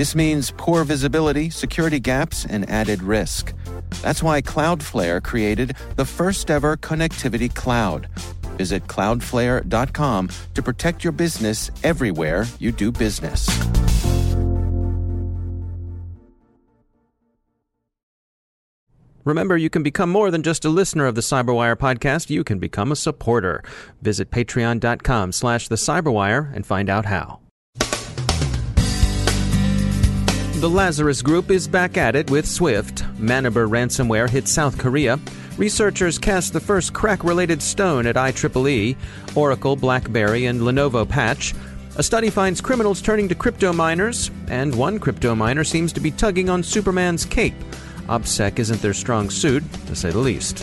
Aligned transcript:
This 0.00 0.14
means 0.14 0.50
poor 0.56 0.82
visibility, 0.84 1.50
security 1.50 2.00
gaps, 2.00 2.46
and 2.46 2.66
added 2.70 3.02
risk. 3.02 3.52
That's 4.00 4.22
why 4.22 4.40
Cloudflare 4.40 5.22
created 5.22 5.76
the 5.96 6.06
first 6.06 6.50
ever 6.50 6.78
connectivity 6.78 7.54
cloud. 7.54 8.08
Visit 8.56 8.86
cloudflare.com 8.86 10.30
to 10.54 10.62
protect 10.62 11.04
your 11.04 11.12
business 11.12 11.70
everywhere 11.84 12.46
you 12.58 12.72
do 12.72 12.90
business. 12.90 13.46
Remember, 19.26 19.58
you 19.58 19.68
can 19.68 19.82
become 19.82 20.08
more 20.08 20.30
than 20.30 20.42
just 20.42 20.64
a 20.64 20.70
listener 20.70 21.04
of 21.04 21.14
the 21.14 21.20
Cyberwire 21.20 21.76
podcast. 21.76 22.30
You 22.30 22.42
can 22.42 22.58
become 22.58 22.90
a 22.90 22.96
supporter. 22.96 23.62
Visit 24.00 24.30
patreon.com 24.30 25.32
slash 25.32 25.68
the 25.68 25.76
Cyberwire 25.76 26.50
and 26.54 26.64
find 26.64 26.88
out 26.88 27.04
how. 27.04 27.40
The 30.60 30.68
Lazarus 30.68 31.22
Group 31.22 31.50
is 31.50 31.66
back 31.66 31.96
at 31.96 32.14
it 32.14 32.30
with 32.30 32.46
SWIFT. 32.46 32.96
Maniber 33.16 33.66
ransomware 33.66 34.28
hit 34.28 34.46
South 34.46 34.76
Korea. 34.76 35.18
Researchers 35.56 36.18
cast 36.18 36.52
the 36.52 36.60
first 36.60 36.92
KRACK-related 36.92 37.62
stone 37.62 38.06
at 38.06 38.16
IEEE. 38.16 38.94
Oracle, 39.34 39.74
BlackBerry, 39.74 40.44
and 40.44 40.60
Lenovo 40.60 41.08
patch. 41.08 41.54
A 41.96 42.02
study 42.02 42.28
finds 42.28 42.60
criminals 42.60 43.00
turning 43.00 43.26
to 43.30 43.34
crypto 43.34 43.72
miners, 43.72 44.30
and 44.48 44.74
one 44.74 44.98
crypto 44.98 45.34
miner 45.34 45.64
seems 45.64 45.94
to 45.94 46.00
be 46.00 46.10
tugging 46.10 46.50
on 46.50 46.62
Superman's 46.62 47.24
cape. 47.24 47.54
OPSEC 48.10 48.58
isn't 48.58 48.82
their 48.82 48.92
strong 48.92 49.30
suit, 49.30 49.64
to 49.86 49.96
say 49.96 50.10
the 50.10 50.18
least. 50.18 50.58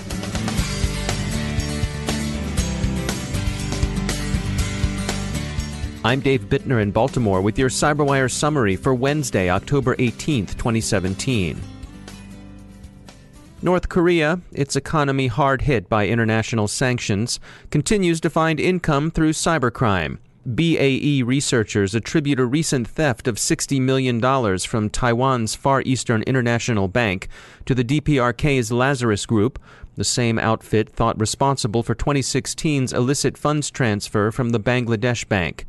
I'm 6.07 6.21
Dave 6.21 6.43
Bittner 6.43 6.81
in 6.81 6.91
Baltimore 6.91 7.41
with 7.41 7.59
your 7.59 7.67
CyberWire 7.67 8.31
summary 8.31 8.77
for 8.77 8.93
Wednesday, 8.93 9.49
October 9.49 9.93
18th, 9.97 10.55
2017. 10.55 11.61
North 13.61 13.89
Korea, 13.89 14.39
its 14.53 14.77
economy 14.77 15.27
hard 15.27 15.63
hit 15.63 15.89
by 15.89 16.07
international 16.07 16.69
sanctions, 16.69 17.41
continues 17.71 18.21
to 18.21 18.29
find 18.29 18.57
income 18.57 19.11
through 19.11 19.33
cybercrime. 19.33 20.19
BAE 20.45 21.23
researchers 21.25 21.93
attribute 21.93 22.39
a 22.39 22.45
recent 22.45 22.87
theft 22.87 23.27
of 23.27 23.35
$60 23.35 23.81
million 23.81 24.21
from 24.59 24.89
Taiwan's 24.89 25.55
Far 25.55 25.81
Eastern 25.81 26.23
International 26.23 26.87
Bank 26.87 27.27
to 27.65 27.75
the 27.75 27.83
DPRK's 27.83 28.71
Lazarus 28.71 29.25
Group, 29.25 29.59
the 29.95 30.05
same 30.05 30.39
outfit 30.39 30.87
thought 30.87 31.19
responsible 31.19 31.83
for 31.83 31.95
2016's 31.95 32.93
illicit 32.93 33.37
funds 33.37 33.69
transfer 33.69 34.31
from 34.31 34.51
the 34.51 34.59
Bangladesh 34.61 35.27
Bank. 35.27 35.65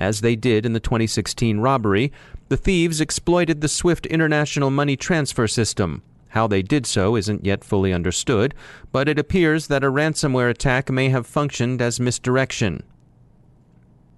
As 0.00 0.22
they 0.22 0.34
did 0.34 0.64
in 0.64 0.72
the 0.72 0.80
2016 0.80 1.60
robbery, 1.60 2.10
the 2.48 2.56
thieves 2.56 3.02
exploited 3.02 3.60
the 3.60 3.68
SWIFT 3.68 4.06
international 4.06 4.70
money 4.70 4.96
transfer 4.96 5.46
system. 5.46 6.02
How 6.28 6.46
they 6.46 6.62
did 6.62 6.86
so 6.86 7.16
isn't 7.16 7.44
yet 7.44 7.62
fully 7.62 7.92
understood, 7.92 8.54
but 8.92 9.10
it 9.10 9.18
appears 9.18 9.66
that 9.66 9.84
a 9.84 9.90
ransomware 9.90 10.48
attack 10.48 10.90
may 10.90 11.10
have 11.10 11.26
functioned 11.26 11.82
as 11.82 12.00
misdirection. 12.00 12.82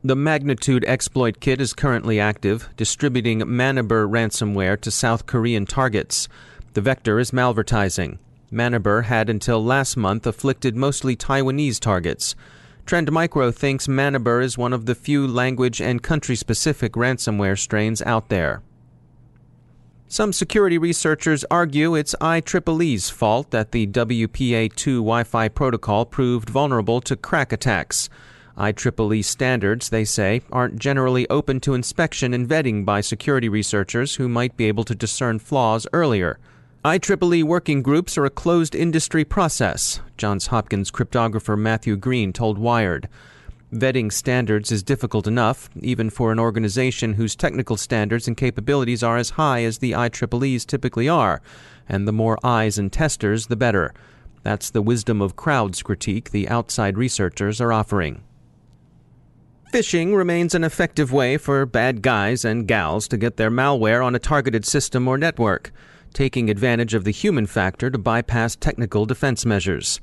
The 0.05 0.15
Magnitude 0.15 0.85
exploit 0.85 1.41
kit 1.41 1.61
is 1.61 1.73
currently 1.73 2.21
active, 2.21 2.69
distributing 2.77 3.41
Maniber 3.41 4.09
ransomware 4.09 4.81
to 4.83 4.91
South 4.91 5.27
Korean 5.27 5.67
targets. 5.67 6.29
The 6.75 6.81
vector 6.81 7.19
is 7.19 7.33
malvertising. 7.33 8.19
Maniber 8.53 9.05
had 9.05 9.29
until 9.29 9.65
last 9.65 9.97
month 9.97 10.29
afflicted 10.29 10.77
mostly 10.77 11.17
Taiwanese 11.17 11.81
targets. 11.81 12.37
Trend 12.87 13.11
Micro 13.11 13.51
thinks 13.51 13.87
Maniber 13.87 14.43
is 14.43 14.59
one 14.59 14.73
of 14.73 14.87
the 14.87 14.95
few 14.95 15.27
language 15.27 15.81
and 15.81 16.03
country 16.03 16.37
specific 16.37 16.93
ransomware 16.93 17.59
strains 17.59 18.03
out 18.03 18.29
there. 18.29 18.63
Some 20.09 20.35
security 20.35 20.77
researchers 20.77 21.43
argue 21.51 21.95
it's 21.95 22.15
IEEE's 22.21 23.09
fault 23.09 23.51
that 23.51 23.73
the 23.73 23.87
WPA2 23.87 24.97
Wi 24.97 25.25
Fi 25.25 25.49
protocol 25.49 26.05
proved 26.05 26.51
vulnerable 26.51 27.01
to 27.01 27.17
KRACK 27.17 27.53
attacks. 27.53 28.11
IEEE 28.59 29.25
standards, 29.25 29.89
they 29.89 30.05
say, 30.05 30.43
aren't 30.53 30.79
generally 30.79 31.27
open 31.31 31.61
to 31.61 31.73
inspection 31.73 32.35
and 32.35 32.47
vetting 32.47 32.85
by 32.85 33.01
security 33.01 33.49
researchers 33.49 34.17
who 34.17 34.29
might 34.29 34.55
be 34.59 34.67
able 34.67 34.85
to 34.85 34.95
discern 34.95 35.39
flaws 35.39 35.87
earlier. 35.95 36.39
IEEE 36.85 37.45
working 37.45 37.81
groups 37.81 38.19
are 38.19 38.25
a 38.25 38.31
closed 38.31 38.75
industry 38.75 39.25
process, 39.25 40.01
Johns 40.17 40.49
Hopkins 40.49 40.91
cryptographer 40.91 41.57
Matthew 41.57 41.97
Green 41.97 42.33
told 42.33 42.59
Wired. 42.59 43.09
Vetting 43.73 44.13
standards 44.13 44.73
is 44.73 44.83
difficult 44.83 45.29
enough, 45.29 45.71
even 45.81 46.11
for 46.11 46.33
an 46.33 46.41
organization 46.41 47.13
whose 47.13 47.37
technical 47.37 47.77
standards 47.77 48.27
and 48.27 48.37
capabilities 48.37 49.05
are 49.05 49.17
as 49.17 49.31
high 49.31 49.63
as 49.63 49.79
the 49.79 49.93
IEEE's 49.93 50.65
typically 50.65 51.09
are, 51.09 51.41
and 51.89 52.09
the 52.09 52.13
more 52.13 52.37
eyes 52.45 52.79
and 52.79 52.93
testers, 52.93 53.47
the 53.47 53.55
better. 53.55 53.95
That's 54.43 54.69
the 54.69 54.83
wisdom 54.83 55.23
of 55.23 55.37
crowds 55.37 55.85
critique 55.85 56.31
the 56.31 56.49
outside 56.49 56.99
researchers 56.99 57.61
are 57.61 57.73
offering. 57.73 58.25
Phishing 59.73 60.17
remains 60.17 60.53
an 60.53 60.65
effective 60.65 61.13
way 61.13 61.37
for 61.37 61.65
bad 61.65 62.03
guys 62.03 62.45
and 62.45 62.67
gals 62.67 63.07
to 63.07 63.17
get 63.17 63.37
their 63.37 63.53
malware 63.53 64.05
on 64.05 64.17
a 64.17 64.19
targeted 64.19 64.65
system 64.65 65.07
or 65.07 65.17
network, 65.17 65.73
taking 66.13 66.51
advantage 66.51 66.95
of 66.95 67.05
the 67.05 67.11
human 67.11 67.47
factor 67.47 67.91
to 67.91 67.99
bypass 67.99 68.57
technical 68.57 69.07
defense 69.07 69.45
measures. 69.45 70.01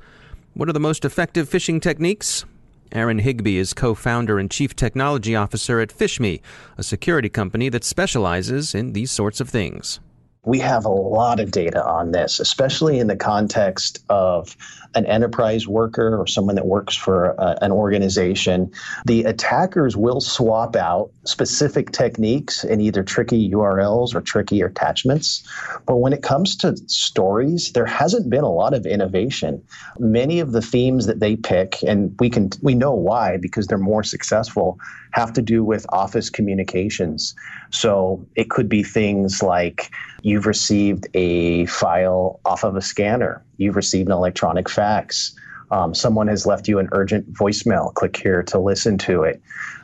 What 0.53 0.70
are 0.70 0.74
the 0.74 0.80
most 0.80 1.06
effective 1.06 1.50
phishing 1.50 1.81
techniques? 1.81 2.46
Aaron 2.92 3.20
Higbee 3.20 3.58
is 3.58 3.74
co 3.74 3.94
founder 3.94 4.40
and 4.40 4.50
chief 4.50 4.75
technology 4.75 5.36
officer 5.36 5.80
at 5.80 5.96
PhishMe, 5.96 6.42
a 6.78 6.84
security 6.84 7.30
company 7.30 7.70
that 7.70 7.84
specializes 7.84 8.74
in 8.74 8.94
these 8.94 9.12
sorts 9.12 9.40
of 9.40 9.50
things 9.50 10.00
we 10.49 10.57
have 10.57 10.83
a 10.83 10.89
lot 10.89 11.39
of 11.39 11.51
data 11.51 11.85
on 11.85 12.11
this, 12.11 12.39
especially 12.39 12.97
in 12.97 13.05
the 13.05 13.15
context 13.15 14.03
of 14.09 14.57
an 14.95 15.05
enterprise 15.05 15.67
worker 15.67 16.19
or 16.19 16.25
someone 16.25 16.55
that 16.55 16.65
works 16.65 16.95
for 16.95 17.39
uh, 17.39 17.55
an 17.61 17.71
organization. 17.71 18.71
The 19.05 19.25
attackers 19.25 19.95
will 19.95 20.19
swap 20.19 20.75
out 20.75 21.11
specific 21.25 21.91
techniques 21.91 22.63
in 22.63 22.81
either 22.81 23.03
tricky 23.03 23.51
URLs 23.51 24.15
or 24.15 24.21
tricky 24.21 24.61
attachments. 24.61 25.47
But 25.85 25.97
when 25.97 26.13
it 26.13 26.23
comes 26.23 26.55
to 26.57 26.75
stories, 26.87 27.71
there 27.73 27.85
hasn't 27.85 28.31
been 28.31 28.43
a 28.43 28.51
lot 28.51 28.73
of 28.73 28.87
innovation. 28.87 29.63
Many 29.99 30.39
of 30.39 30.53
the 30.53 30.63
themes 30.63 31.05
that 31.05 31.19
they 31.19 31.35
pick, 31.35 31.83
and 31.83 32.16
we 32.19 32.31
can 32.31 32.49
we 32.63 32.73
know 32.73 32.93
why 32.93 33.37
because 33.37 33.67
they're 33.67 33.77
more 33.77 34.03
successful, 34.03 34.79
have 35.12 35.34
to 35.34 35.42
do 35.42 35.64
with 35.64 35.86
office 35.90 36.30
communications. 36.30 37.36
So 37.72 38.25
it 38.36 38.50
could 38.50 38.70
be 38.70 38.84
things 38.84 39.42
like 39.42 39.92
you've 40.22 40.46
received 40.46 41.08
a 41.14 41.66
file 41.66 42.40
off 42.46 42.64
of 42.64 42.75
a 42.75 42.81
scanner, 42.81 43.44
you've 43.58 43.75
received 43.75 44.09
an 44.09 44.14
electronic 44.14 44.70
fax, 44.70 45.36
um, 45.72 45.94
someone 45.94 46.28
has 46.28 46.46
left 46.46 46.68
you 46.68 46.80
an 46.80 46.90
urgent 46.92 47.31
voicemail, 47.31 47.94
click 47.94 48.18
here 48.18 48.44
to 48.44 48.59
listen 48.59 48.97
to 49.00 49.24
it. 49.24 49.42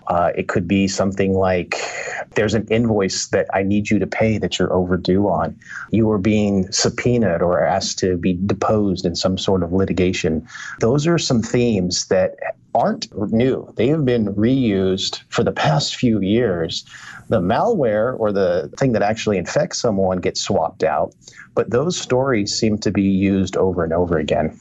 Uh, 0.08 0.32
it 0.36 0.48
could 0.48 0.68
be 0.68 0.88
something 0.88 1.34
like 1.34 1.76
there's 2.36 2.54
an 2.54 2.68
invoice 2.70 3.28
that 3.28 3.48
I 3.54 3.64
need 3.64 3.90
you 3.90 3.98
to 4.00 4.06
pay 4.06 4.38
that 4.38 4.60
you're 4.60 4.72
overdue 4.72 5.28
on. 5.28 5.60
You 5.92 6.12
are 6.12 6.20
being 6.20 6.72
subpoenaed 6.72 7.42
or 7.42 7.64
asked 7.64 7.98
to 8.00 8.18
be 8.18 8.34
deposed 8.34 9.06
in 9.06 9.16
some 9.16 9.38
sort 9.38 9.64
of 9.64 9.74
litigation. 9.74 10.48
Those 10.80 11.08
are 11.08 11.18
some 11.18 11.42
themes 11.42 12.06
that 12.08 12.36
aren't 12.76 13.08
new. 13.32 13.72
They 13.78 13.88
have 13.88 14.06
been 14.06 14.36
reused 14.36 15.22
for 15.30 15.44
the 15.44 15.52
past 15.52 15.96
few 15.96 16.22
years. 16.22 16.86
The 17.30 17.42
malware 17.42 18.20
or 18.20 18.32
the 18.32 18.70
thing 18.78 18.92
that 18.92 19.02
actually 19.02 19.38
infects 19.38 19.80
someone 19.80 20.20
gets 20.20 20.42
swapped 20.42 20.84
out, 20.84 21.16
but 21.56 21.72
those 21.72 21.98
stories 21.98 22.54
seem 22.54 22.78
to 22.80 22.92
be 22.92 23.02
used 23.02 23.58
over 23.58 23.84
and 23.84 23.94
over 23.94 24.18
again. 24.18 24.60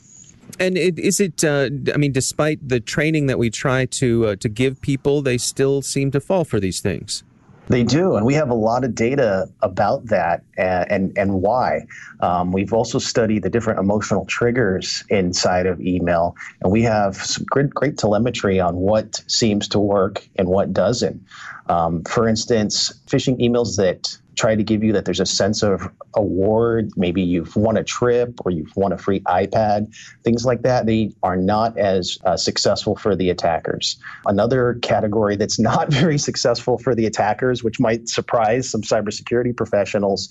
And 0.60 0.78
it, 0.78 0.98
is 0.98 1.20
it? 1.20 1.42
Uh, 1.42 1.68
I 1.92 1.96
mean, 1.96 2.12
despite 2.12 2.66
the 2.66 2.78
training 2.78 3.26
that 3.26 3.38
we 3.38 3.50
try 3.50 3.86
to 3.86 4.26
uh, 4.26 4.36
to 4.36 4.48
give 4.48 4.80
people, 4.80 5.20
they 5.20 5.36
still 5.36 5.82
seem 5.82 6.10
to 6.12 6.20
fall 6.20 6.44
for 6.44 6.60
these 6.60 6.80
things. 6.80 7.24
They 7.68 7.82
do, 7.82 8.16
and 8.16 8.26
we 8.26 8.34
have 8.34 8.50
a 8.50 8.54
lot 8.54 8.84
of 8.84 8.94
data 8.94 9.48
about 9.62 10.06
that 10.06 10.44
and 10.58 10.90
and, 10.90 11.18
and 11.18 11.32
why. 11.40 11.86
Um, 12.20 12.52
we've 12.52 12.72
also 12.72 12.98
studied 12.98 13.42
the 13.42 13.50
different 13.50 13.78
emotional 13.78 14.26
triggers 14.26 15.02
inside 15.08 15.66
of 15.66 15.80
email, 15.80 16.36
and 16.62 16.70
we 16.70 16.82
have 16.82 17.16
some 17.16 17.44
great, 17.44 17.70
great 17.70 17.96
telemetry 17.96 18.60
on 18.60 18.76
what 18.76 19.22
seems 19.26 19.66
to 19.68 19.78
work 19.78 20.28
and 20.36 20.48
what 20.48 20.72
doesn't. 20.72 21.22
Um, 21.68 22.04
for 22.04 22.28
instance, 22.28 22.92
phishing 23.06 23.40
emails 23.40 23.76
that 23.76 24.18
try 24.36 24.54
to 24.54 24.62
give 24.62 24.82
you 24.82 24.92
that 24.92 25.04
there's 25.04 25.20
a 25.20 25.26
sense 25.26 25.62
of 25.62 25.88
award. 26.14 26.90
Maybe 26.96 27.22
you've 27.22 27.54
won 27.56 27.76
a 27.76 27.84
trip 27.84 28.40
or 28.44 28.50
you've 28.50 28.74
won 28.76 28.92
a 28.92 28.98
free 28.98 29.20
iPad, 29.20 29.94
things 30.22 30.44
like 30.44 30.62
that. 30.62 30.86
They 30.86 31.12
are 31.22 31.36
not 31.36 31.78
as 31.78 32.18
uh, 32.24 32.36
successful 32.36 32.96
for 32.96 33.16
the 33.16 33.30
attackers. 33.30 33.96
Another 34.26 34.78
category 34.82 35.36
that's 35.36 35.58
not 35.64 35.92
very 35.92 36.18
successful 36.18 36.78
for 36.78 36.94
the 36.94 37.06
attackers, 37.06 37.62
which 37.62 37.80
might 37.80 38.08
surprise 38.08 38.68
some 38.68 38.82
cybersecurity 38.82 39.56
professionals, 39.56 40.28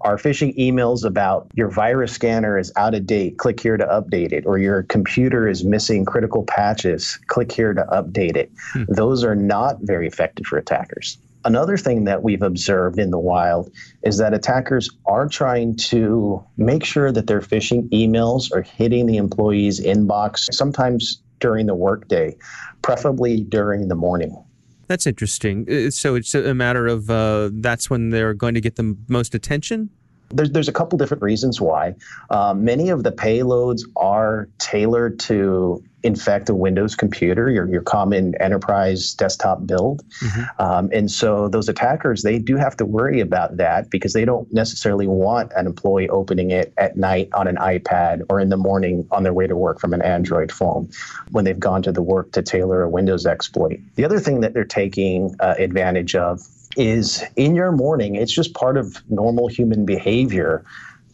are 0.00 0.16
phishing 0.16 0.56
emails 0.58 1.04
about 1.04 1.48
your 1.54 1.70
virus 1.70 2.12
scanner 2.12 2.58
is 2.58 2.72
out 2.76 2.94
of 2.94 3.06
date, 3.06 3.38
click 3.38 3.58
here 3.58 3.76
to 3.76 3.86
update 3.86 4.32
it, 4.32 4.44
or 4.46 4.58
your 4.58 4.82
computer 4.82 5.48
is 5.48 5.64
missing 5.64 6.04
critical 6.04 6.44
patches, 6.44 7.18
click 7.28 7.50
here 7.50 7.72
to 7.72 7.84
update 7.90 8.36
it. 8.36 8.52
Hmm. 8.72 8.84
Those 8.88 9.24
are 9.24 9.34
not 9.34 9.78
very 9.80 10.06
effective 10.06 10.46
for 10.46 10.58
attackers. 10.58 11.18
Another 11.44 11.76
thing 11.76 12.04
that 12.04 12.22
we've 12.22 12.42
observed 12.42 12.98
in 12.98 13.10
the 13.10 13.18
wild 13.18 13.70
is 14.02 14.16
that 14.18 14.32
attackers 14.32 14.88
are 15.04 15.28
trying 15.28 15.76
to 15.76 16.42
make 16.56 16.84
sure 16.84 17.12
that 17.12 17.26
their 17.26 17.40
phishing 17.40 17.88
emails 17.90 18.50
are 18.52 18.62
hitting 18.62 19.06
the 19.06 19.18
employee's 19.18 19.80
inbox, 19.80 20.52
sometimes 20.52 21.20
during 21.40 21.66
the 21.66 21.74
workday, 21.74 22.34
preferably 22.80 23.42
during 23.42 23.88
the 23.88 23.94
morning. 23.94 24.42
That's 24.86 25.06
interesting. 25.06 25.66
Uh, 25.70 25.90
so 25.90 26.14
it's 26.14 26.34
a 26.34 26.54
matter 26.54 26.86
of 26.86 27.10
uh, 27.10 27.50
that's 27.52 27.90
when 27.90 28.10
they're 28.10 28.34
going 28.34 28.54
to 28.54 28.60
get 28.60 28.76
the 28.76 28.96
most 29.08 29.34
attention? 29.34 29.90
There's, 30.30 30.50
there's 30.50 30.68
a 30.68 30.72
couple 30.72 30.98
different 30.98 31.22
reasons 31.22 31.60
why. 31.60 31.94
Um, 32.30 32.64
many 32.64 32.88
of 32.88 33.02
the 33.02 33.12
payloads 33.12 33.82
are 33.96 34.48
tailored 34.58 35.18
to 35.20 35.82
infect 36.04 36.50
a 36.50 36.54
Windows 36.54 36.94
computer, 36.94 37.50
your, 37.50 37.66
your 37.68 37.82
common 37.82 38.34
enterprise 38.40 39.14
desktop 39.14 39.66
build. 39.66 40.02
Mm-hmm. 40.20 40.62
Um, 40.62 40.90
and 40.92 41.10
so 41.10 41.48
those 41.48 41.68
attackers, 41.68 42.22
they 42.22 42.38
do 42.38 42.56
have 42.56 42.76
to 42.76 42.84
worry 42.84 43.20
about 43.20 43.56
that 43.56 43.90
because 43.90 44.12
they 44.12 44.26
don't 44.26 44.52
necessarily 44.52 45.06
want 45.06 45.50
an 45.56 45.66
employee 45.66 46.08
opening 46.10 46.50
it 46.50 46.74
at 46.76 46.96
night 46.96 47.30
on 47.32 47.48
an 47.48 47.56
iPad 47.56 48.20
or 48.28 48.38
in 48.38 48.50
the 48.50 48.58
morning 48.58 49.08
on 49.10 49.22
their 49.22 49.32
way 49.32 49.46
to 49.46 49.56
work 49.56 49.80
from 49.80 49.94
an 49.94 50.02
Android 50.02 50.52
phone 50.52 50.90
when 51.30 51.44
they've 51.46 51.58
gone 51.58 51.82
to 51.82 51.90
the 51.90 52.02
work 52.02 52.32
to 52.32 52.42
tailor 52.42 52.82
a 52.82 52.88
Windows 52.88 53.24
exploit. 53.24 53.80
The 53.94 54.04
other 54.04 54.20
thing 54.20 54.40
that 54.42 54.52
they're 54.52 54.64
taking 54.64 55.34
uh, 55.40 55.54
advantage 55.58 56.14
of 56.14 56.46
is 56.76 57.24
in 57.36 57.54
your 57.54 57.72
morning, 57.72 58.16
it's 58.16 58.32
just 58.32 58.52
part 58.52 58.76
of 58.76 59.02
normal 59.08 59.48
human 59.48 59.86
behavior 59.86 60.64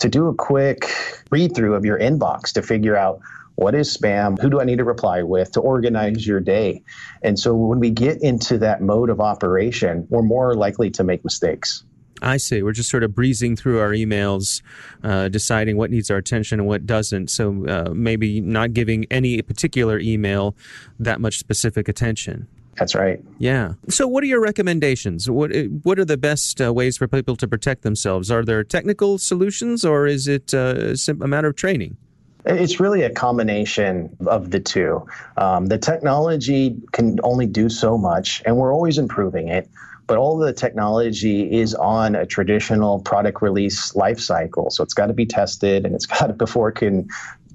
to 0.00 0.08
do 0.08 0.28
a 0.28 0.34
quick 0.34 0.90
read 1.30 1.54
through 1.54 1.74
of 1.74 1.84
your 1.84 1.98
inbox 1.98 2.52
to 2.54 2.62
figure 2.62 2.96
out 2.96 3.20
what 3.60 3.74
is 3.74 3.94
spam? 3.94 4.40
Who 4.40 4.48
do 4.48 4.58
I 4.58 4.64
need 4.64 4.78
to 4.78 4.84
reply 4.84 5.22
with 5.22 5.52
to 5.52 5.60
organize 5.60 6.26
your 6.26 6.40
day? 6.40 6.82
And 7.22 7.38
so 7.38 7.54
when 7.54 7.78
we 7.78 7.90
get 7.90 8.22
into 8.22 8.56
that 8.58 8.80
mode 8.80 9.10
of 9.10 9.20
operation, 9.20 10.06
we're 10.08 10.22
more 10.22 10.54
likely 10.54 10.90
to 10.92 11.04
make 11.04 11.22
mistakes. 11.24 11.84
I 12.22 12.38
see. 12.38 12.62
We're 12.62 12.72
just 12.72 12.90
sort 12.90 13.02
of 13.02 13.14
breezing 13.14 13.56
through 13.56 13.80
our 13.80 13.90
emails, 13.90 14.62
uh, 15.04 15.28
deciding 15.28 15.76
what 15.76 15.90
needs 15.90 16.10
our 16.10 16.16
attention 16.16 16.60
and 16.60 16.68
what 16.68 16.86
doesn't. 16.86 17.28
So 17.30 17.66
uh, 17.66 17.92
maybe 17.94 18.40
not 18.40 18.72
giving 18.72 19.04
any 19.10 19.42
particular 19.42 19.98
email 19.98 20.56
that 20.98 21.20
much 21.20 21.38
specific 21.38 21.86
attention. 21.86 22.48
That's 22.76 22.94
right. 22.94 23.22
Yeah. 23.38 23.74
So, 23.90 24.08
what 24.08 24.22
are 24.22 24.26
your 24.26 24.40
recommendations? 24.40 25.28
What 25.28 25.50
What 25.82 25.98
are 25.98 26.04
the 26.04 26.16
best 26.16 26.62
uh, 26.62 26.72
ways 26.72 26.96
for 26.96 27.06
people 27.06 27.36
to 27.36 27.46
protect 27.46 27.82
themselves? 27.82 28.30
Are 28.30 28.42
there 28.42 28.64
technical 28.64 29.18
solutions, 29.18 29.84
or 29.84 30.06
is 30.06 30.26
it 30.26 30.54
uh, 30.54 30.94
a 31.08 31.28
matter 31.28 31.48
of 31.48 31.56
training? 31.56 31.98
It's 32.44 32.80
really 32.80 33.02
a 33.02 33.10
combination 33.10 34.16
of 34.26 34.50
the 34.50 34.60
two. 34.60 35.06
Um, 35.36 35.66
the 35.66 35.78
technology 35.78 36.76
can 36.92 37.18
only 37.22 37.46
do 37.46 37.68
so 37.68 37.98
much, 37.98 38.42
and 38.46 38.56
we're 38.56 38.72
always 38.72 38.98
improving 38.98 39.48
it. 39.48 39.68
But 40.06 40.18
all 40.18 40.38
the 40.38 40.52
technology 40.52 41.60
is 41.60 41.72
on 41.72 42.16
a 42.16 42.26
traditional 42.26 42.98
product 43.00 43.42
release 43.42 43.94
life 43.94 44.18
cycle. 44.18 44.68
So 44.70 44.82
it's 44.82 44.94
got 44.94 45.06
to 45.06 45.12
be 45.12 45.24
tested 45.24 45.86
and 45.86 45.94
it's 45.94 46.06
got 46.18 46.26
to, 46.26 46.32
before 46.32 46.70
it 46.70 46.74
can 46.74 47.08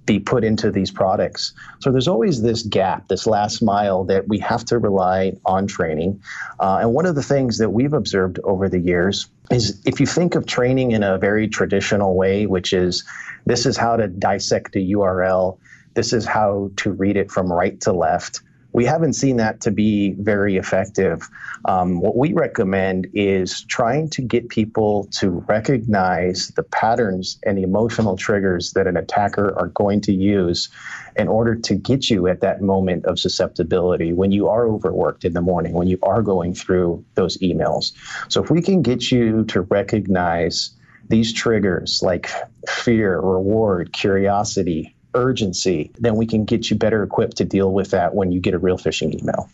be 0.05 0.19
put 0.19 0.43
into 0.43 0.71
these 0.71 0.91
products. 0.91 1.53
So 1.79 1.91
there's 1.91 2.07
always 2.07 2.41
this 2.41 2.63
gap, 2.63 3.07
this 3.07 3.25
last 3.25 3.61
mile 3.61 4.03
that 4.05 4.27
we 4.27 4.39
have 4.39 4.65
to 4.65 4.77
rely 4.77 5.33
on 5.45 5.67
training. 5.67 6.21
Uh, 6.59 6.79
and 6.81 6.93
one 6.93 7.05
of 7.05 7.15
the 7.15 7.23
things 7.23 7.57
that 7.57 7.71
we've 7.71 7.93
observed 7.93 8.39
over 8.43 8.69
the 8.69 8.79
years 8.79 9.27
is 9.51 9.81
if 9.85 9.99
you 9.99 10.05
think 10.05 10.35
of 10.35 10.45
training 10.45 10.91
in 10.91 11.03
a 11.03 11.17
very 11.17 11.47
traditional 11.47 12.15
way, 12.15 12.45
which 12.45 12.73
is 12.73 13.03
this 13.45 13.65
is 13.65 13.77
how 13.77 13.95
to 13.95 14.07
dissect 14.07 14.75
a 14.75 14.79
URL, 14.79 15.57
this 15.93 16.13
is 16.13 16.25
how 16.25 16.71
to 16.77 16.91
read 16.91 17.17
it 17.17 17.31
from 17.31 17.51
right 17.51 17.79
to 17.81 17.93
left 17.93 18.41
we 18.75 18.83
haven't 18.83 19.13
seen 19.13 19.37
that 19.37 19.61
to 19.61 19.71
be 19.71 20.15
very 20.19 20.57
effective. 20.57 21.29
Um, 21.63 22.01
what 22.01 22.17
we 22.17 22.33
recommend 22.33 23.07
is 23.13 23.63
trying 23.63 24.09
to 24.09 24.21
get 24.21 24.49
people 24.49 25.07
to 25.11 25.29
recognize 25.47 26.49
the 26.57 26.63
patterns 26.63 27.39
and 27.45 27.57
the 27.57 27.63
emotional 27.63 28.17
triggers 28.17 28.73
that 28.73 28.85
an 28.85 28.97
attacker 28.97 29.57
are 29.57 29.69
going 29.69 30.01
to 30.01 30.13
use 30.13 30.67
in 31.15 31.29
order 31.29 31.55
to 31.55 31.73
get 31.73 32.09
you 32.09 32.27
at 32.27 32.41
that 32.41 32.61
moment 32.61 33.05
of 33.05 33.17
susceptibility 33.17 34.11
when 34.11 34.33
you 34.33 34.49
are 34.49 34.67
overworked 34.67 35.23
in 35.23 35.31
the 35.31 35.41
morning, 35.41 35.71
when 35.71 35.87
you 35.87 35.97
are 36.03 36.21
going 36.21 36.53
through 36.53 37.01
those 37.13 37.37
emails. 37.37 37.93
So 38.27 38.43
if 38.43 38.51
we 38.51 38.61
can 38.61 38.81
get 38.81 39.09
you 39.09 39.45
to 39.45 39.61
recognize 39.61 40.71
these 41.07 41.31
triggers 41.31 42.01
like 42.03 42.29
fear, 42.67 43.21
reward, 43.21 43.93
curiosity, 43.93 44.94
urgency, 45.15 45.91
then 45.97 46.15
we 46.15 46.27
can 46.27 46.45
get 46.45 46.69
you 46.69 46.75
better 46.75 47.01
equipped 47.01 47.37
to 47.37 47.45
deal 47.45 47.73
with 47.73 47.89
that 47.91 48.13
when 48.13 48.31
you 48.31 48.39
get 48.39 48.53
a 48.53 48.59
real 48.59 48.77
phishing 48.77 49.19
email. 49.19 49.49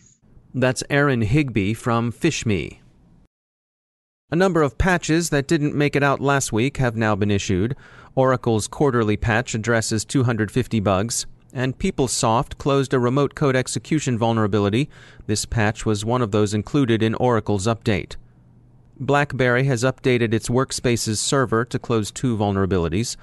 That's 0.54 0.84
Aaron 0.90 1.22
Higbee 1.22 1.72
from 1.72 2.12
PhishMe. 2.12 2.78
A 4.30 4.36
number 4.36 4.62
of 4.62 4.78
patches 4.78 5.30
that 5.30 5.46
didn't 5.46 5.74
make 5.74 5.94
it 5.94 6.02
out 6.02 6.20
last 6.20 6.52
week 6.52 6.78
have 6.78 6.96
now 6.96 7.14
been 7.14 7.30
issued. 7.30 7.76
Oracle's 8.14 8.66
quarterly 8.66 9.16
patch 9.16 9.54
addresses 9.54 10.04
250 10.04 10.80
bugs, 10.80 11.26
and 11.52 11.78
PeopleSoft 11.78 12.58
closed 12.58 12.94
a 12.94 12.98
remote 12.98 13.34
code 13.34 13.56
execution 13.56 14.18
vulnerability. 14.18 14.88
This 15.26 15.44
patch 15.44 15.84
was 15.84 16.04
one 16.04 16.22
of 16.22 16.30
those 16.30 16.54
included 16.54 17.02
in 17.02 17.14
Oracle's 17.14 17.66
update. 17.66 18.16
BlackBerry 18.98 19.64
has 19.64 19.84
updated 19.84 20.32
its 20.32 20.48
Workspaces 20.48 21.16
server 21.16 21.64
to 21.66 21.78
close 21.78 22.10
two 22.10 22.36
vulnerabilities. 22.36 23.16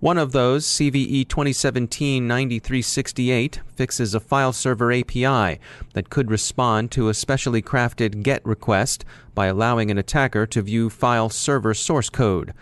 One 0.00 0.16
of 0.16 0.32
those, 0.32 0.66
CVE 0.66 1.26
2017-9368, 1.26 3.58
fixes 3.74 4.14
a 4.14 4.20
file 4.20 4.54
server 4.54 4.90
API 4.90 5.60
that 5.92 6.08
could 6.08 6.30
respond 6.30 6.90
to 6.92 7.10
a 7.10 7.14
specially 7.14 7.60
crafted 7.60 8.22
GET 8.22 8.40
request 8.46 9.04
by 9.34 9.48
allowing 9.48 9.90
an 9.90 9.98
attacker 9.98 10.46
to 10.46 10.62
view 10.62 10.88
file 10.88 11.28
server 11.28 11.74
source 11.74 12.08
code. 12.08 12.54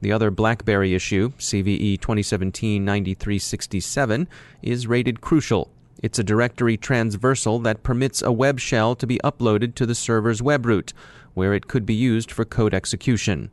The 0.00 0.10
other 0.10 0.30
BlackBerry 0.30 0.94
issue, 0.94 1.32
CVE 1.32 2.00
2017-9367, 2.00 4.26
is 4.62 4.86
rated 4.86 5.20
crucial. 5.20 5.70
It's 6.02 6.18
a 6.18 6.24
directory 6.24 6.78
transversal 6.78 7.58
that 7.58 7.82
permits 7.82 8.22
a 8.22 8.32
web 8.32 8.58
shell 8.58 8.94
to 8.94 9.06
be 9.06 9.20
uploaded 9.22 9.74
to 9.74 9.84
the 9.84 9.94
server's 9.94 10.40
web 10.40 10.64
root, 10.64 10.94
where 11.34 11.52
it 11.52 11.68
could 11.68 11.84
be 11.84 11.92
used 11.92 12.32
for 12.32 12.46
code 12.46 12.72
execution. 12.72 13.50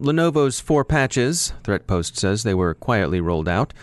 Lenovo's 0.00 0.60
four 0.60 0.84
patches, 0.84 1.52
Threatpost 1.64 2.16
says 2.16 2.42
they 2.42 2.54
were 2.54 2.74
quietly 2.74 3.20
rolled 3.20 3.48
out, 3.48 3.74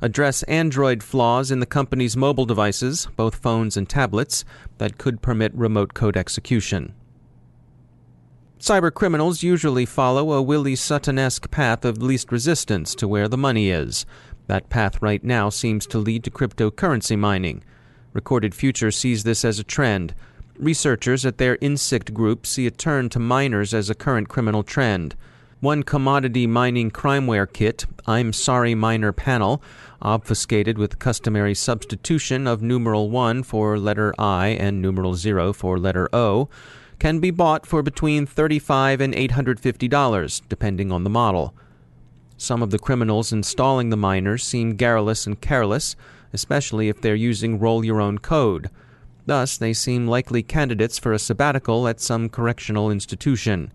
address 0.00 0.44
Android 0.44 1.02
flaws 1.02 1.50
in 1.50 1.58
the 1.58 1.66
company's 1.66 2.16
mobile 2.16 2.44
devices, 2.44 3.08
both 3.16 3.34
phones 3.34 3.76
and 3.76 3.88
tablets, 3.88 4.44
that 4.78 4.98
could 4.98 5.20
permit 5.20 5.52
remote 5.54 5.92
code 5.92 6.16
execution. 6.16 6.94
Cybercriminals 8.60 9.42
usually 9.42 9.84
follow 9.84 10.32
a 10.32 10.40
Willie 10.40 10.76
Sutton 10.76 11.18
esque 11.18 11.50
path 11.50 11.84
of 11.84 12.00
least 12.00 12.30
resistance 12.30 12.94
to 12.94 13.08
where 13.08 13.28
the 13.28 13.36
money 13.36 13.70
is. 13.70 14.06
That 14.46 14.70
path 14.70 15.02
right 15.02 15.22
now 15.24 15.50
seems 15.50 15.86
to 15.88 15.98
lead 15.98 16.22
to 16.24 16.30
cryptocurrency 16.30 17.18
mining. 17.18 17.64
Recorded 18.12 18.54
Future 18.54 18.92
sees 18.92 19.24
this 19.24 19.44
as 19.44 19.58
a 19.58 19.64
trend. 19.64 20.14
Researchers 20.56 21.26
at 21.26 21.38
their 21.38 21.56
Insikt 21.56 22.14
group 22.14 22.46
see 22.46 22.66
a 22.66 22.70
turn 22.70 23.08
to 23.08 23.18
miners 23.18 23.74
as 23.74 23.90
a 23.90 23.94
current 23.94 24.28
criminal 24.28 24.62
trend. 24.62 25.16
One 25.64 25.82
commodity 25.82 26.46
mining 26.46 26.90
crimeware 26.90 27.50
kit, 27.50 27.86
I'm 28.06 28.34
Sorry 28.34 28.74
Miner 28.74 29.12
panel, 29.12 29.62
obfuscated 30.02 30.76
with 30.76 30.98
customary 30.98 31.54
substitution 31.54 32.46
of 32.46 32.60
numeral 32.60 33.08
1 33.08 33.44
for 33.44 33.78
letter 33.78 34.14
I 34.18 34.48
and 34.48 34.82
numeral 34.82 35.14
0 35.14 35.54
for 35.54 35.78
letter 35.78 36.14
O, 36.14 36.50
can 36.98 37.18
be 37.18 37.30
bought 37.30 37.64
for 37.64 37.82
between 37.82 38.26
35 38.26 39.00
and 39.00 39.14
$850, 39.14 40.42
depending 40.50 40.92
on 40.92 41.02
the 41.02 41.08
model. 41.08 41.54
Some 42.36 42.62
of 42.62 42.70
the 42.70 42.78
criminals 42.78 43.32
installing 43.32 43.88
the 43.88 43.96
miners 43.96 44.44
seem 44.44 44.76
garrulous 44.76 45.26
and 45.26 45.40
careless, 45.40 45.96
especially 46.34 46.90
if 46.90 47.00
they're 47.00 47.14
using 47.14 47.58
roll 47.58 47.86
your 47.86 48.02
own 48.02 48.18
code. 48.18 48.68
Thus, 49.24 49.56
they 49.56 49.72
seem 49.72 50.06
likely 50.06 50.42
candidates 50.42 50.98
for 50.98 51.14
a 51.14 51.18
sabbatical 51.18 51.88
at 51.88 52.00
some 52.00 52.28
correctional 52.28 52.90
institution. 52.90 53.72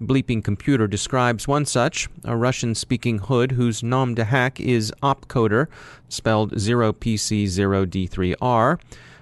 Bleeping 0.00 0.42
Computer 0.44 0.86
describes 0.86 1.48
one 1.48 1.64
such, 1.64 2.06
a 2.22 2.36
Russian 2.36 2.74
speaking 2.74 3.16
hood 3.18 3.52
whose 3.52 3.82
nom 3.82 4.14
de 4.14 4.24
hack 4.24 4.60
is 4.60 4.92
opcoder, 5.02 5.68
spelled 6.10 6.52
0PC0D3R, 6.52 8.78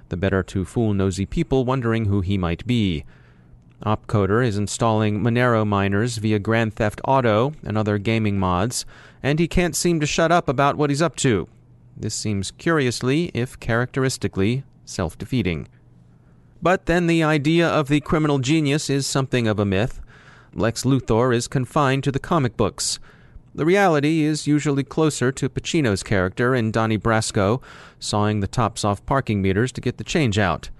the 0.09 0.17
better 0.17 0.43
to 0.43 0.65
fool 0.65 0.93
nosy 0.93 1.27
people 1.27 1.65
wondering 1.65 2.07
who 2.07 2.23
he 2.23 2.37
might 2.37 2.67
be. 2.67 3.05
Opcoder 3.87 4.45
is 4.45 4.59
installing 4.59 5.21
Monero 5.21 5.65
miners 5.65 6.17
via 6.17 6.41
Grand 6.41 6.75
Theft 6.75 7.01
Auto 7.05 7.53
and 7.63 7.79
other 7.79 7.99
gaming 7.99 8.37
mods, 8.39 8.85
and 9.23 9.39
he 9.39 9.47
can't 9.47 9.77
seem 9.77 10.01
to 10.01 10.07
shut 10.07 10.33
up 10.33 10.49
about 10.49 10.77
what 10.77 10.91
he's 10.91 11.03
up 11.03 11.15
to. 11.17 11.47
This 11.97 12.17
seems 12.17 12.51
curiously, 12.51 13.31
if 13.33 13.61
characteristically, 13.61 14.65
self 14.85 15.17
defeating. 15.17 15.69
But 16.61 16.87
then 16.87 17.07
the 17.07 17.23
idea 17.23 17.69
of 17.69 17.87
the 17.89 18.01
criminal 18.01 18.41
genius 18.41 18.91
is 18.91 19.07
something 19.07 19.47
of 19.47 19.61
a 19.61 19.65
myth. 19.65 20.01
Lex 20.57 20.85
Luthor 20.85 21.35
is 21.35 21.49
confined 21.49 22.05
to 22.05 22.13
the 22.13 22.19
comic 22.19 22.57
books. 22.57 23.01
The 23.57 23.65
reality 23.65 24.23
is 24.23 24.47
usually 24.47 24.85
closer 24.85 25.33
to 25.33 25.49
Pacino's 25.49 26.03
character 26.03 26.55
in 26.55 26.71
Donnie 26.71 26.99
Brasco, 26.99 27.61
sawing 27.99 28.41
the 28.41 28.47
tops 28.47 28.85
off 28.85 29.05
parking 29.05 29.43
meters 29.43 29.73
to 29.73 29.81
get 29.81 29.99
the 29.99 30.05
change 30.05 30.39
out. 30.39 30.71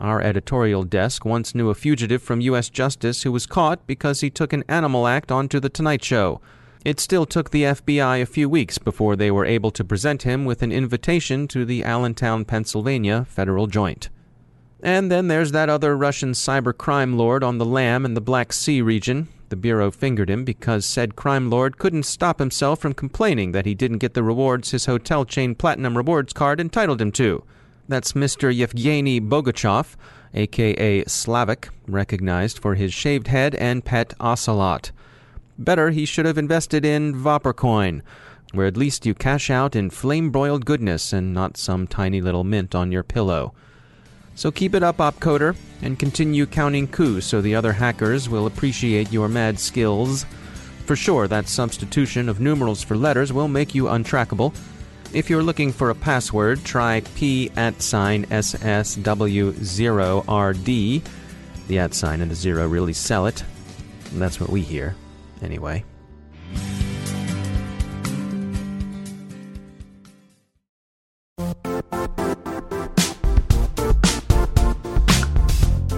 Our 0.00 0.22
editorial 0.22 0.84
desk 0.84 1.24
once 1.24 1.54
knew 1.54 1.70
a 1.70 1.74
fugitive 1.74 2.22
from 2.22 2.40
U.S. 2.42 2.70
Justice 2.70 3.22
who 3.22 3.32
was 3.32 3.46
caught 3.46 3.86
because 3.86 4.20
he 4.20 4.30
took 4.30 4.52
an 4.52 4.64
animal 4.68 5.06
act 5.06 5.32
onto 5.32 5.60
The 5.60 5.68
Tonight 5.68 6.04
Show. 6.04 6.40
It 6.84 7.00
still 7.00 7.26
took 7.26 7.50
the 7.50 7.64
FBI 7.64 8.22
a 8.22 8.26
few 8.26 8.48
weeks 8.48 8.78
before 8.78 9.16
they 9.16 9.30
were 9.30 9.44
able 9.44 9.70
to 9.72 9.84
present 9.84 10.22
him 10.22 10.44
with 10.44 10.62
an 10.62 10.72
invitation 10.72 11.48
to 11.48 11.64
the 11.64 11.82
Allentown, 11.82 12.44
Pennsylvania 12.44 13.26
federal 13.28 13.66
joint. 13.66 14.08
And 14.80 15.10
then 15.10 15.28
there's 15.28 15.52
that 15.52 15.68
other 15.68 15.96
Russian 15.96 16.32
cybercrime 16.32 17.16
lord 17.16 17.42
on 17.42 17.58
the 17.58 17.64
Lam 17.64 18.04
in 18.04 18.14
the 18.14 18.20
Black 18.20 18.52
Sea 18.52 18.80
region. 18.80 19.28
The 19.48 19.56
Bureau 19.56 19.90
fingered 19.90 20.30
him 20.30 20.44
because 20.44 20.84
said 20.84 21.16
crime 21.16 21.50
lord 21.50 21.78
couldn't 21.78 22.04
stop 22.04 22.38
himself 22.38 22.78
from 22.80 22.92
complaining 22.92 23.52
that 23.52 23.66
he 23.66 23.74
didn't 23.74 23.98
get 23.98 24.14
the 24.14 24.22
rewards 24.22 24.70
his 24.70 24.86
hotel 24.86 25.24
chain 25.24 25.54
Platinum 25.54 25.96
Rewards 25.96 26.32
card 26.32 26.60
entitled 26.60 27.00
him 27.00 27.10
to. 27.12 27.42
That's 27.88 28.12
Mr. 28.12 28.54
Yevgeny 28.54 29.20
Bogachev, 29.20 29.96
aka 30.34 31.04
Slavik, 31.04 31.70
recognized 31.86 32.58
for 32.58 32.74
his 32.74 32.92
shaved 32.92 33.28
head 33.28 33.54
and 33.54 33.84
pet 33.84 34.12
ocelot. 34.20 34.92
Better 35.58 35.90
he 35.90 36.04
should 36.04 36.26
have 36.26 36.38
invested 36.38 36.84
in 36.84 37.14
WhopperCoin, 37.14 38.02
where 38.52 38.66
at 38.66 38.76
least 38.76 39.06
you 39.06 39.14
cash 39.14 39.50
out 39.50 39.74
in 39.74 39.90
flame 39.90 40.30
broiled 40.30 40.66
goodness 40.66 41.12
and 41.12 41.32
not 41.32 41.56
some 41.56 41.86
tiny 41.86 42.20
little 42.20 42.44
mint 42.44 42.74
on 42.74 42.92
your 42.92 43.02
pillow. 43.02 43.54
So 44.38 44.50
keep 44.52 44.76
it 44.76 44.84
up, 44.84 44.98
Opcoder, 44.98 45.56
and 45.82 45.98
continue 45.98 46.46
counting 46.46 46.86
coups 46.86 47.26
so 47.26 47.40
the 47.40 47.56
other 47.56 47.72
hackers 47.72 48.28
will 48.28 48.46
appreciate 48.46 49.10
your 49.10 49.26
mad 49.28 49.58
skills. 49.58 50.24
For 50.86 50.94
sure, 50.94 51.26
that 51.26 51.48
substitution 51.48 52.28
of 52.28 52.38
numerals 52.38 52.80
for 52.80 52.96
letters 52.96 53.32
will 53.32 53.48
make 53.48 53.74
you 53.74 53.86
untrackable. 53.86 54.54
If 55.12 55.28
you're 55.28 55.42
looking 55.42 55.72
for 55.72 55.90
a 55.90 55.94
password, 55.96 56.64
try 56.64 57.00
p 57.16 57.50
at 57.56 57.82
sign 57.82 58.26
ssw0rd. 58.26 59.42
The 61.66 61.78
at 61.80 61.94
sign 61.94 62.20
and 62.20 62.30
the 62.30 62.36
zero 62.36 62.68
really 62.68 62.92
sell 62.92 63.26
it. 63.26 63.42
And 64.12 64.22
that's 64.22 64.38
what 64.38 64.50
we 64.50 64.60
hear, 64.60 64.94
anyway. 65.42 65.82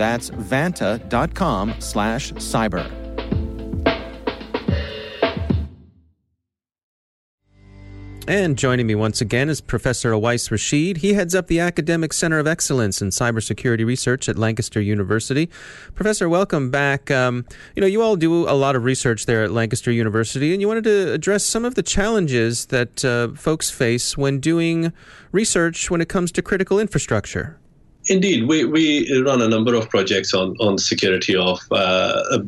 That's 0.00 0.30
vanta.com 0.30 1.74
slash 1.78 2.32
cyber. 2.32 2.90
And 8.26 8.56
joining 8.56 8.86
me 8.86 8.94
once 8.94 9.20
again 9.20 9.50
is 9.50 9.60
Professor 9.60 10.12
Awais 10.12 10.50
Rashid. 10.50 10.98
He 10.98 11.12
heads 11.12 11.34
up 11.34 11.48
the 11.48 11.60
Academic 11.60 12.14
Center 12.14 12.38
of 12.38 12.46
Excellence 12.46 13.02
in 13.02 13.10
Cybersecurity 13.10 13.84
Research 13.84 14.26
at 14.26 14.38
Lancaster 14.38 14.80
University. 14.80 15.50
Professor, 15.94 16.30
welcome 16.30 16.70
back. 16.70 17.10
Um, 17.10 17.44
you 17.76 17.82
know, 17.82 17.86
you 17.86 18.00
all 18.00 18.16
do 18.16 18.48
a 18.48 18.56
lot 18.56 18.76
of 18.76 18.84
research 18.84 19.26
there 19.26 19.44
at 19.44 19.50
Lancaster 19.50 19.92
University, 19.92 20.54
and 20.54 20.62
you 20.62 20.68
wanted 20.68 20.84
to 20.84 21.12
address 21.12 21.44
some 21.44 21.66
of 21.66 21.74
the 21.74 21.82
challenges 21.82 22.66
that 22.66 23.04
uh, 23.04 23.34
folks 23.34 23.68
face 23.68 24.16
when 24.16 24.40
doing 24.40 24.94
research 25.30 25.90
when 25.90 26.00
it 26.00 26.08
comes 26.08 26.32
to 26.32 26.40
critical 26.40 26.80
infrastructure. 26.80 27.59
Indeed, 28.10 28.48
we, 28.48 28.64
we 28.64 29.22
run 29.24 29.40
a 29.40 29.46
number 29.46 29.74
of 29.74 29.88
projects 29.88 30.34
on, 30.34 30.56
on 30.58 30.78
security 30.78 31.36
of 31.36 31.60
uh, 31.70 32.40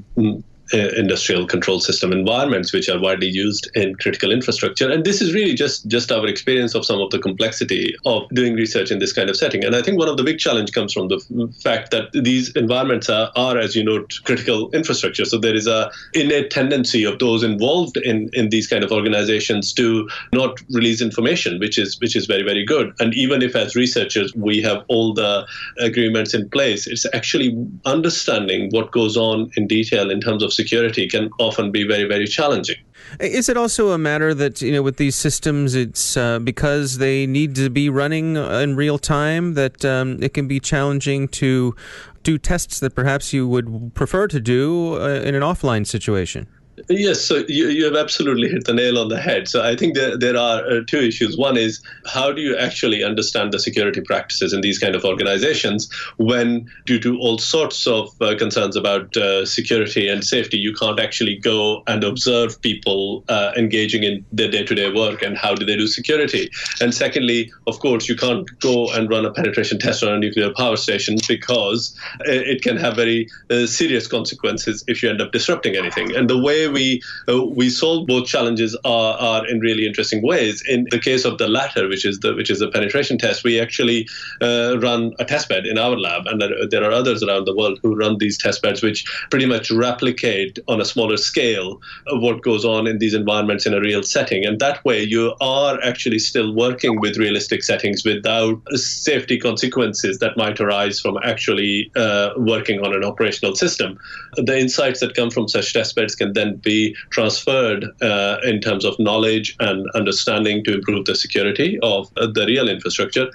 Uh, 0.75 0.89
industrial 0.97 1.47
control 1.47 1.81
system 1.81 2.13
environments, 2.13 2.73
which 2.73 2.89
are 2.89 2.99
widely 2.99 3.27
used 3.27 3.71
in 3.75 3.95
critical 3.97 4.33
infrastructure. 4.33 4.91
And 4.91 5.05
this 5.05 5.21
is 5.21 5.35
really 5.35 5.53
just, 5.53 5.87
just 5.87 6.11
our 6.11 6.27
experience 6.27 6.75
of 6.75 6.87
some 6.87 6.99
of 6.99 7.11
the 7.11 7.19
complexity 7.19 7.95
of 8.07 8.27
doing 8.31 8.55
research 8.55 8.91
in 8.91 8.99
this 8.99 9.13
kind 9.13 9.29
of 9.29 9.37
setting. 9.37 9.67
And 9.67 9.77
I 9.77 9.83
think 9.83 9.99
one 9.99 10.09
of 10.09 10.17
the 10.17 10.25
big 10.25 10.39
challenge 10.39 10.73
comes 10.73 10.95
from 10.95 11.09
the 11.09 11.21
fact 11.63 11.91
that 11.91 12.05
these 12.15 12.57
environments 12.57 13.11
are, 13.11 13.31
are 13.37 13.59
as 13.59 13.77
you 13.77 13.85
know, 13.85 14.03
critical 14.25 14.71
infrastructure. 14.71 15.27
So 15.27 15.37
there 15.37 15.55
is 15.55 15.67
a 15.67 15.91
innate 16.15 16.51
tendency 16.51 17.05
of 17.05 17.19
those 17.19 17.43
involved 17.43 17.99
in, 17.99 18.31
in 18.33 18.49
these 18.49 18.67
kind 18.67 18.83
of 18.83 18.93
organizations 18.93 19.75
to 19.75 20.09
not 20.33 20.59
release 20.71 21.03
information, 21.03 21.59
which 21.59 21.79
is 21.79 22.01
which 22.01 22.17
is 22.17 22.25
very, 22.25 22.45
very 22.45 22.65
good. 22.65 22.95
And 22.99 23.13
even 23.13 23.43
if 23.43 23.55
as 23.55 23.77
researchers 23.77 24.33
we 24.35 24.63
have 24.63 24.87
all 24.89 25.13
the 25.13 25.47
agreements 25.81 26.33
in 26.33 26.49
place, 26.49 26.87
it's 26.87 27.05
actually 27.13 27.55
understanding 27.85 28.71
what 28.71 28.91
goes 28.91 29.19
on 29.19 29.51
in 29.57 29.67
detail 29.67 30.11
in 30.11 30.23
terms 30.23 30.43
of 30.43 30.51
security 30.63 31.09
can 31.09 31.31
often 31.39 31.71
be 31.71 31.83
very, 31.93 32.07
very 32.15 32.27
challenging. 32.27 32.77
Is 33.21 33.49
it 33.49 33.57
also 33.57 33.91
a 33.91 33.99
matter 33.99 34.33
that 34.35 34.63
you 34.63 34.73
know 34.73 34.83
with 34.83 34.97
these 34.97 35.17
systems, 35.17 35.75
it's 35.75 36.17
uh, 36.17 36.39
because 36.39 36.99
they 36.99 37.27
need 37.27 37.55
to 37.57 37.69
be 37.69 37.89
running 37.89 38.37
in 38.37 38.77
real 38.77 38.99
time 38.99 39.55
that 39.55 39.85
um, 39.85 40.23
it 40.23 40.33
can 40.35 40.47
be 40.49 40.61
challenging 40.61 41.29
to 41.43 41.75
do 42.23 42.39
tests 42.39 42.81
that 42.81 42.95
perhaps 42.95 43.33
you 43.33 43.49
would 43.49 43.95
prefer 43.95 44.27
to 44.29 44.41
do 44.41 44.95
uh, 44.95 45.21
in 45.29 45.35
an 45.35 45.43
offline 45.43 45.87
situation? 45.87 46.47
Yes, 46.89 47.21
so 47.21 47.45
you, 47.49 47.69
you 47.69 47.85
have 47.85 47.97
absolutely 47.97 48.49
hit 48.49 48.65
the 48.65 48.73
nail 48.73 48.99
on 48.99 49.09
the 49.09 49.21
head. 49.21 49.47
So 49.47 49.63
I 49.63 49.77
think 49.77 49.95
there, 49.95 50.17
there 50.17 50.39
are 50.39 50.67
uh, 50.67 50.81
two 50.87 51.01
issues. 51.01 51.37
One 51.37 51.59
is 51.59 51.83
how 52.07 52.33
do 52.33 52.41
you 52.41 52.57
actually 52.57 53.05
understand 53.05 53.53
the 53.53 53.59
security 53.59 54.01
practices 54.01 54.55
in 54.55 54.63
these 54.63 54.79
kind 54.79 54.95
of 54.95 55.05
organizations 55.05 55.91
when, 56.17 56.67
due 56.87 56.99
to 57.01 57.19
all 57.19 57.39
sorts 57.39 57.87
of 57.87 58.11
uh, 58.23 58.37
concerns 58.39 58.75
about 58.75 59.15
uh, 59.19 59.45
security 59.45 60.09
and 60.09 60.25
safety, 60.25 60.57
you 60.57 60.75
can't 60.75 60.99
actually 60.99 61.37
go 61.37 61.83
and 61.89 62.05
observe 62.05 62.61
people 62.63 63.23
uh, 63.29 63.53
engaging 63.55 64.03
in 64.03 64.25
their 64.33 64.51
day 64.51 64.65
to 64.65 64.75
day 64.75 64.91
work 64.91 65.21
and 65.23 65.37
how 65.37 65.55
do 65.55 65.67
they 65.67 65.77
do 65.77 65.87
security? 65.87 66.51
And 66.81 66.95
secondly, 66.95 67.53
of 67.67 67.79
course, 67.81 68.09
you 68.09 68.17
can't 68.17 68.49
go 68.61 68.91
and 68.93 69.11
run 69.11 69.27
a 69.27 69.33
penetration 69.33 69.79
test 69.79 70.03
on 70.03 70.13
a 70.13 70.19
nuclear 70.19 70.53
power 70.57 70.77
station 70.77 71.19
because 71.29 71.95
uh, 72.21 72.33
it 72.33 72.63
can 72.63 72.79
have 72.79 72.97
very 72.97 73.29
uh, 73.51 73.67
serious 73.67 74.07
consequences 74.07 74.83
if 74.89 75.03
you 75.03 75.11
end 75.11 75.21
up 75.21 75.33
disrupting 75.33 75.77
anything. 75.77 76.17
And 76.17 76.31
the 76.31 76.39
way 76.39 76.62
way 76.63 76.73
we 76.73 77.03
uh, 77.29 77.45
we 77.45 77.71
solve 77.71 78.07
both 78.07 78.27
challenges 78.27 78.77
are, 78.85 79.15
are 79.19 79.47
in 79.49 79.61
really 79.61 79.87
interesting 79.87 80.23
ways. 80.23 80.63
In 80.69 80.87
the 80.91 80.99
case 80.99 81.25
of 81.25 81.39
the 81.39 81.49
latter, 81.49 81.89
which 81.89 82.05
is 82.05 82.21
the 82.21 82.35
which 82.35 82.51
is 82.51 82.59
the 82.59 82.71
penetration 82.71 83.19
test, 83.19 83.45
we 83.45 83.61
actually 83.61 84.09
uh, 84.41 84.79
run 84.81 85.13
a 85.19 85.25
test 85.25 85.49
bed 85.49 85.67
in 85.67 85.79
our 85.79 85.97
lab, 85.97 86.27
and 86.27 86.43
there 86.71 86.85
are 86.85 86.93
others 86.93 87.23
around 87.23 87.47
the 87.47 87.55
world 87.55 87.79
who 87.83 87.95
run 87.95 88.19
these 88.19 88.39
test 88.39 88.63
beds, 88.63 88.83
which 88.83 89.05
pretty 89.31 89.47
much 89.47 89.71
replicate 89.71 90.59
on 90.69 90.81
a 90.81 90.85
smaller 90.85 91.17
scale 91.17 91.81
what 92.13 92.43
goes 92.43 92.65
on 92.65 92.87
in 92.87 92.99
these 92.99 93.15
environments 93.15 93.67
in 93.67 93.75
a 93.75 93.81
real 93.81 94.03
setting. 94.03 94.45
And 94.45 94.59
that 94.61 94.85
way, 94.85 95.03
you 95.03 95.35
are 95.41 95.81
actually 95.83 96.19
still 96.19 96.55
working 96.55 97.01
with 97.01 97.17
realistic 97.17 97.63
settings 97.63 98.05
without 98.05 98.61
safety 98.75 99.39
consequences 99.39 100.19
that 100.19 100.37
might 100.37 100.61
arise 100.61 101.01
from 101.01 101.19
actually 101.25 101.91
uh, 101.97 102.31
working 102.37 102.81
on 102.85 102.95
an 102.95 103.05
operational 103.05 103.55
system. 103.55 103.99
The 104.37 104.59
insights 104.59 105.01
that 105.01 105.15
come 105.15 105.31
from 105.31 105.49
such 105.49 105.73
test 105.73 105.95
beds 105.95 106.15
can 106.15 106.33
then 106.33 106.52
be 106.61 106.95
transferred 107.11 107.87
uh, 108.01 108.39
in 108.45 108.61
terms 108.61 108.85
of 108.85 108.99
knowledge 108.99 109.57
and 109.61 109.89
understanding 109.95 110.65
to 110.65 110.75
improve 110.75 111.07
the 111.07 111.15
security 111.15 111.79
of 111.83 112.11
uh, 112.17 112.27
the 112.27 112.47
real 112.47 112.69
infrastructure. 112.69 113.27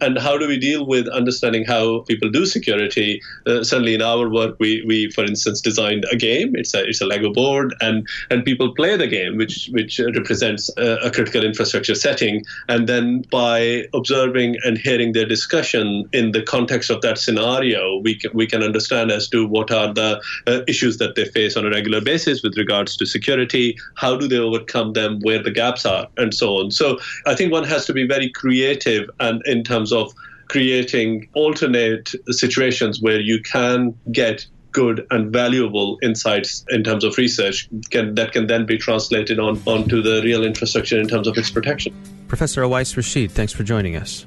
And 0.00 0.18
how 0.18 0.36
do 0.38 0.46
we 0.46 0.58
deal 0.58 0.86
with 0.86 1.08
understanding 1.08 1.64
how 1.64 2.00
people 2.00 2.30
do 2.30 2.46
security? 2.46 3.22
Uh, 3.46 3.62
certainly, 3.62 3.94
in 3.94 4.02
our 4.02 4.28
work, 4.28 4.56
we, 4.58 4.84
we, 4.86 5.10
for 5.10 5.24
instance, 5.24 5.60
designed 5.60 6.04
a 6.10 6.16
game. 6.16 6.54
It's 6.56 6.74
a 6.74 6.84
it's 6.86 7.00
a 7.00 7.06
Lego 7.06 7.32
board, 7.32 7.74
and 7.80 8.06
and 8.30 8.44
people 8.44 8.74
play 8.74 8.96
the 8.96 9.06
game, 9.06 9.36
which 9.36 9.68
which 9.72 9.98
represents 9.98 10.70
a, 10.76 10.96
a 10.96 11.10
critical 11.10 11.44
infrastructure 11.44 11.94
setting. 11.94 12.44
And 12.68 12.88
then 12.88 13.22
by 13.30 13.84
observing 13.94 14.56
and 14.64 14.78
hearing 14.78 15.12
their 15.12 15.26
discussion 15.26 16.08
in 16.12 16.32
the 16.32 16.42
context 16.42 16.90
of 16.90 17.00
that 17.02 17.18
scenario, 17.18 17.98
we 17.98 18.14
can 18.14 18.30
we 18.34 18.46
can 18.46 18.62
understand 18.62 19.10
as 19.10 19.28
to 19.28 19.46
what 19.46 19.70
are 19.70 19.92
the 19.92 20.20
uh, 20.46 20.60
issues 20.66 20.98
that 20.98 21.14
they 21.14 21.24
face 21.24 21.56
on 21.56 21.66
a 21.66 21.70
regular 21.70 22.00
basis 22.00 22.42
with 22.42 22.56
regards 22.66 22.96
to 22.96 23.06
security, 23.06 23.76
how 23.94 24.16
do 24.16 24.26
they 24.28 24.38
overcome 24.38 24.92
them, 24.92 25.20
where 25.22 25.42
the 25.42 25.50
gaps 25.50 25.86
are, 25.86 26.08
and 26.16 26.34
so 26.34 26.56
on. 26.58 26.70
So 26.70 26.98
I 27.26 27.34
think 27.34 27.52
one 27.52 27.64
has 27.64 27.86
to 27.86 27.92
be 27.92 28.06
very 28.06 28.30
creative 28.30 29.08
and 29.20 29.40
in 29.46 29.62
terms 29.62 29.92
of 29.92 30.12
creating 30.48 31.28
alternate 31.34 32.12
situations 32.30 33.00
where 33.00 33.20
you 33.20 33.40
can 33.42 33.94
get 34.12 34.46
good 34.72 35.06
and 35.10 35.32
valuable 35.32 35.98
insights 36.02 36.64
in 36.68 36.84
terms 36.84 37.02
of 37.02 37.16
research 37.16 37.68
can, 37.90 38.14
that 38.14 38.32
can 38.32 38.46
then 38.46 38.66
be 38.66 38.76
translated 38.76 39.38
on 39.38 39.60
onto 39.64 40.02
the 40.02 40.20
real 40.22 40.44
infrastructure 40.44 41.00
in 41.00 41.08
terms 41.08 41.26
of 41.26 41.36
its 41.38 41.50
protection. 41.50 41.94
Professor 42.28 42.62
Awais 42.62 42.94
Rashid, 42.96 43.30
thanks 43.30 43.52
for 43.52 43.62
joining 43.62 43.96
us. 43.96 44.26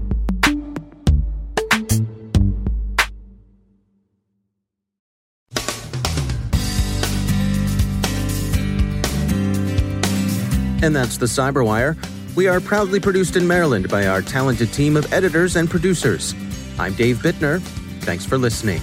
And 10.81 10.95
that's 10.95 11.17
the 11.17 11.27
Cyberwire. 11.27 11.95
We 12.35 12.47
are 12.47 12.59
proudly 12.59 12.99
produced 12.99 13.35
in 13.35 13.47
Maryland 13.47 13.89
by 13.89 14.07
our 14.07 14.21
talented 14.21 14.71
team 14.73 14.95
of 14.95 15.11
editors 15.13 15.55
and 15.55 15.69
producers. 15.69 16.33
I'm 16.79 16.93
Dave 16.93 17.17
Bittner. 17.17 17.61
Thanks 18.01 18.25
for 18.25 18.37
listening. 18.37 18.79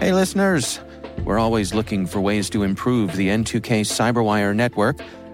Hey, 0.00 0.12
listeners. 0.12 0.78
We're 1.24 1.40
always 1.40 1.74
looking 1.74 2.06
for 2.06 2.20
ways 2.20 2.48
to 2.50 2.62
improve 2.62 3.16
the 3.16 3.28
N2K 3.28 3.80
Cyberwire 3.80 4.54
network 4.54 5.00